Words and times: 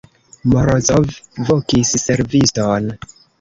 Morozov 0.53 1.11
vokis 1.51 1.93
serviston. 2.07 2.91